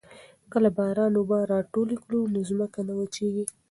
[0.51, 3.43] که باران اوبه راټولې کړو نو ځمکه نه وچیږي.